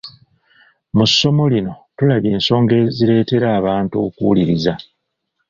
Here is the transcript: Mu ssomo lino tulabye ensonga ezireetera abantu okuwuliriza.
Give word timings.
Mu 0.95 1.05
ssomo 1.11 1.43
lino 1.53 1.73
tulabye 1.95 2.29
ensonga 2.37 2.73
ezireetera 2.85 3.47
abantu 3.59 3.95
okuwuliriza. 4.07 4.73